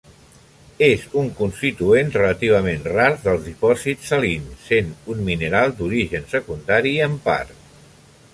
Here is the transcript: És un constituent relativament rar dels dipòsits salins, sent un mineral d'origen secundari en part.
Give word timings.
És 0.85 1.03
un 1.19 1.27
constituent 1.41 2.09
relativament 2.15 2.87
rar 2.95 3.07
dels 3.27 3.45
dipòsits 3.51 4.09
salins, 4.15 4.59
sent 4.71 4.91
un 5.17 5.23
mineral 5.29 5.77
d'origen 5.83 6.29
secundari 6.37 6.97
en 7.11 7.21
part. 7.29 7.59